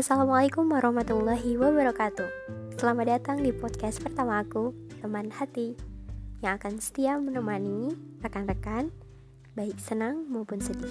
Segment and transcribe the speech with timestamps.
[0.00, 2.24] Assalamualaikum warahmatullahi wabarakatuh.
[2.80, 4.72] Selamat datang di podcast pertama aku,
[5.04, 5.76] Teman Hati
[6.40, 7.92] Yang akan setia menemani
[8.24, 8.88] rekan-rekan
[9.52, 10.88] Baik senang maupun sedih.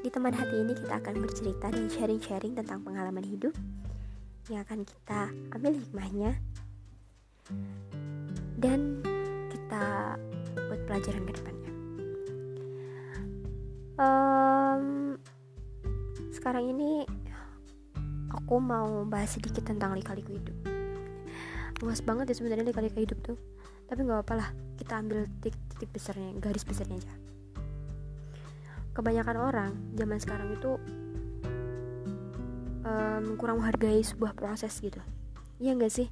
[0.00, 3.52] Di Teman Hati ini kita akan bercerita dan sharing-sharing tentang pengalaman hidup
[4.48, 5.20] Yang akan kita
[5.52, 6.30] ambil hikmahnya.
[8.56, 9.04] Dan
[9.52, 10.16] kita
[10.56, 11.70] buat pelajaran ke depannya.
[14.00, 14.84] Um,
[16.32, 17.04] Sekarang ini
[18.46, 20.76] aku mau bahas sedikit tentang lika-liku hidup
[21.84, 23.38] luas banget ya sebenarnya lika-liku hidup tuh.
[23.86, 24.48] Tapi nggak apa lah
[24.80, 27.12] kita ambil titik-titik besarnya garis besarnya aja.
[28.96, 30.70] Kebanyakan orang zaman sekarang itu
[32.80, 34.98] um, kurang menghargai sebuah proses gitu.
[35.60, 36.08] Iya gak sih?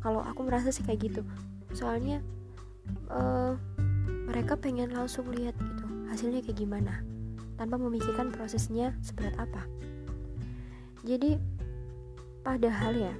[0.00, 1.22] Kalau aku merasa sih kayak gitu.
[1.76, 2.20] Soalnya
[3.12, 3.56] uh,
[4.28, 7.00] mereka pengen langsung lihat gitu hasilnya kayak gimana.
[7.56, 9.64] Tanpa memikirkan prosesnya seberat apa.
[11.04, 11.40] Jadi
[12.48, 13.12] Padahal ya,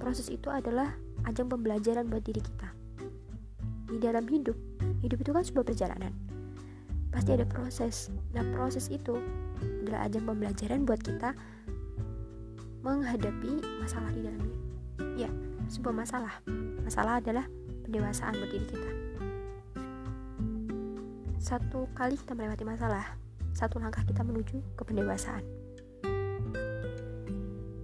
[0.00, 0.96] proses itu adalah
[1.28, 2.72] ajang pembelajaran buat diri kita.
[3.92, 4.56] Di dalam hidup,
[5.04, 6.16] hidup itu kan sebuah perjalanan.
[7.12, 8.08] Pasti ada proses.
[8.32, 9.20] Nah, proses itu
[9.84, 11.36] adalah ajang pembelajaran buat kita
[12.80, 14.56] menghadapi masalah di dalamnya.
[15.20, 15.30] Ya,
[15.68, 16.40] sebuah masalah.
[16.88, 17.44] Masalah adalah
[17.84, 18.90] pendewasaan buat diri kita.
[21.36, 23.12] Satu kali kita melewati masalah,
[23.52, 25.57] satu langkah kita menuju ke pendewasaan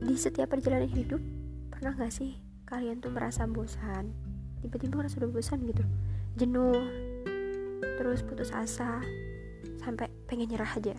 [0.05, 1.19] di setiap perjalanan hidup
[1.73, 2.37] pernah gak sih
[2.69, 4.13] kalian tuh merasa bosan?
[4.61, 5.81] Tiba-tiba merasa udah bosan gitu.
[6.37, 6.77] Jenuh
[7.97, 9.01] terus putus asa
[9.81, 10.97] sampai pengen nyerah aja.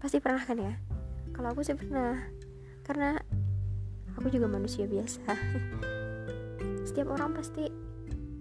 [0.00, 0.72] Pasti pernah kan ya?
[1.36, 2.16] Kalau aku sih pernah.
[2.80, 3.20] Karena
[4.16, 5.20] aku juga manusia biasa.
[6.88, 7.68] Setiap orang pasti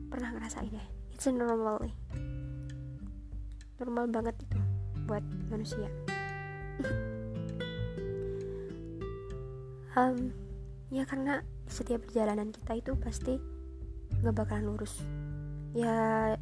[0.07, 0.85] pernah ngerasain ya.
[1.11, 1.83] It's a normal
[3.79, 4.59] normal banget itu
[5.07, 5.87] buat manusia
[9.97, 10.29] um,
[10.93, 13.37] ya karena setiap perjalanan kita itu pasti
[14.21, 15.01] gak bakalan lurus.
[15.73, 16.33] Ya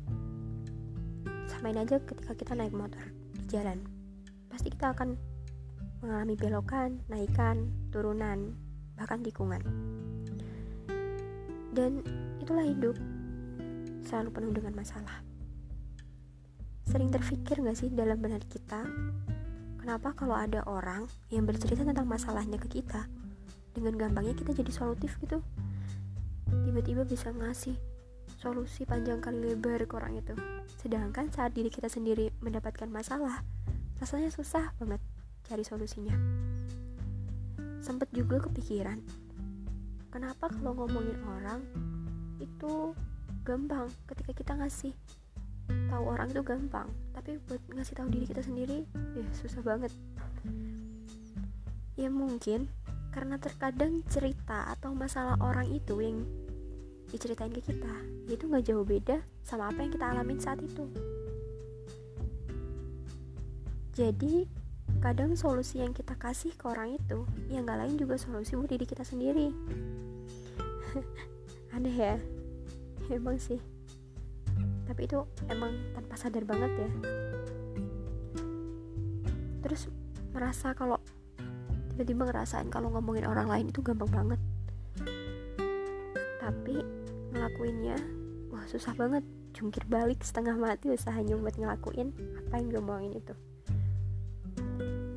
[1.52, 3.04] samain aja ketika kita naik motor
[3.36, 3.84] di jalan.
[4.48, 5.20] Pasti kita akan
[6.00, 8.56] mengalami belokan, naikan, turunan,
[8.96, 9.62] bahkan tikungan.
[11.76, 12.02] Dan
[12.40, 12.96] itulah hidup.
[14.08, 15.20] Selalu penuh dengan masalah.
[16.88, 18.88] Sering terpikir gak sih dalam benak kita
[19.88, 23.08] kenapa kalau ada orang yang bercerita tentang masalahnya ke kita
[23.78, 25.38] dengan gampangnya kita jadi solutif gitu.
[26.66, 27.78] Tiba-tiba bisa ngasih
[28.42, 30.34] solusi panjang kali lebar ke orang itu.
[30.82, 33.46] Sedangkan saat diri kita sendiri mendapatkan masalah
[34.02, 35.02] rasanya susah banget
[35.46, 36.14] cari solusinya.
[37.82, 39.02] Sempet juga kepikiran
[40.10, 41.62] kenapa kalau ngomongin orang
[42.42, 42.94] itu
[43.46, 44.94] gampang ketika kita ngasih
[45.92, 48.84] tahu orang itu gampang tapi buat ngasih tahu diri kita sendiri
[49.18, 49.92] ya susah banget.
[51.98, 52.70] Ya mungkin
[53.18, 56.22] karena terkadang cerita atau masalah orang itu yang
[57.10, 57.90] diceritain ke kita
[58.30, 60.86] itu nggak jauh beda sama apa yang kita alamin saat itu.
[63.98, 64.46] Jadi
[65.02, 68.86] kadang solusi yang kita kasih ke orang itu yang nggak lain juga solusi buat diri
[68.86, 69.50] kita sendiri.
[71.74, 72.22] Aneh ya?
[73.10, 73.58] Emang sih.
[74.86, 76.90] Tapi itu emang tanpa sadar banget ya.
[79.66, 79.90] Terus
[80.38, 81.02] merasa kalau
[81.98, 84.38] tiba-tiba ngerasain kalau ngomongin orang lain itu gampang banget.
[86.38, 86.78] Tapi
[87.34, 87.98] ngelakuinnya
[88.54, 89.26] wah susah banget.
[89.58, 92.14] Jungkir balik setengah mati usahanya buat ngelakuin
[92.46, 93.34] apa yang gue ngomongin itu.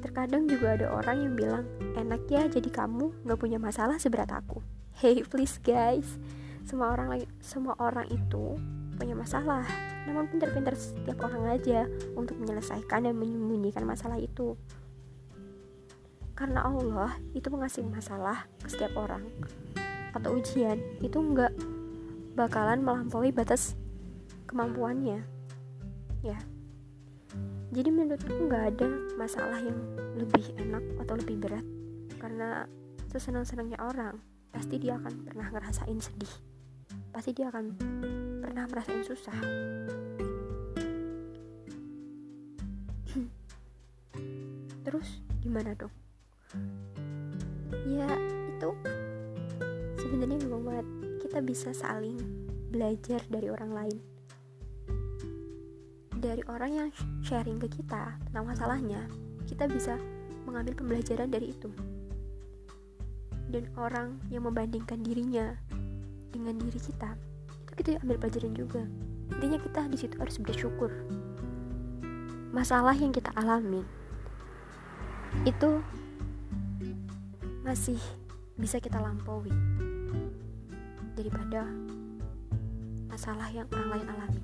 [0.01, 1.65] Terkadang juga ada orang yang bilang
[2.01, 4.65] enak ya jadi kamu gak punya masalah seberat aku.
[5.05, 6.17] Hey please guys.
[6.65, 8.57] Semua orang semua orang itu
[8.97, 9.69] punya masalah.
[10.09, 11.85] Namun pintar-pintar setiap orang aja
[12.17, 14.57] untuk menyelesaikan dan menyembunyikan masalah itu
[16.41, 19.29] karena Allah itu mengasih masalah ke setiap orang.
[20.17, 21.53] Atau ujian itu nggak
[22.33, 23.77] bakalan melampaui batas
[24.49, 25.21] kemampuannya.
[26.25, 26.41] Ya.
[27.77, 28.89] Jadi menurutku nggak ada
[29.21, 29.77] masalah yang
[30.17, 31.67] lebih enak atau lebih berat.
[32.17, 32.65] Karena
[33.13, 34.17] sesenang-senangnya orang
[34.49, 36.33] pasti dia akan pernah ngerasain sedih.
[37.13, 37.77] Pasti dia akan
[38.41, 39.37] pernah merasain susah.
[44.89, 46.00] Terus gimana dong
[47.87, 48.11] ya
[48.51, 48.71] itu
[49.99, 50.87] sebenarnya banget
[51.23, 52.19] kita bisa saling
[52.71, 53.99] belajar dari orang lain.
[56.21, 56.89] Dari orang yang
[57.25, 59.09] sharing ke kita tentang masalahnya
[59.49, 59.97] kita bisa
[60.45, 61.71] mengambil pembelajaran dari itu.
[63.51, 65.59] Dan orang yang membandingkan dirinya
[66.31, 67.19] dengan diri kita
[67.67, 68.83] itu kita ambil pelajaran juga.
[69.31, 70.91] Intinya kita di situ harus bersyukur.
[72.51, 73.83] Masalah yang kita alami
[75.47, 75.79] itu
[77.61, 78.01] masih
[78.57, 79.53] bisa kita lampaui
[81.13, 81.69] daripada
[83.13, 84.43] masalah yang orang lain alami.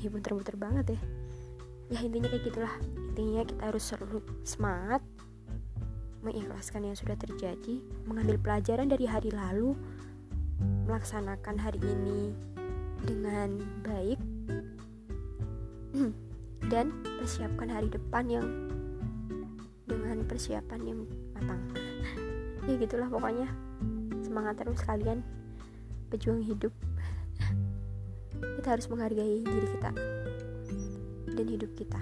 [0.00, 1.00] Ya muter-muter banget ya.
[1.90, 2.74] Ya intinya kayak gitulah.
[3.14, 5.02] Intinya kita harus selalu semangat
[6.20, 9.72] mengikhlaskan yang sudah terjadi mengambil pelajaran dari hari lalu
[10.84, 12.36] melaksanakan hari ini
[13.08, 14.20] dengan baik
[16.72, 18.69] dan persiapkan hari depan yang
[20.30, 21.00] persiapan yang
[21.34, 21.62] matang.
[22.68, 23.50] Ya gitulah pokoknya.
[24.22, 25.26] Semangat terus kalian.
[26.12, 26.70] Pejuang hidup.
[28.60, 29.90] Kita harus menghargai diri kita
[31.34, 32.00] dan hidup kita.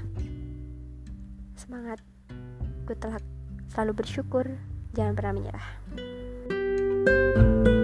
[1.55, 2.03] Semangat.
[2.85, 3.23] Good luck
[3.71, 4.45] selalu bersyukur.
[4.99, 5.67] Jangan pernah menyerah.
[7.39, 7.78] thank you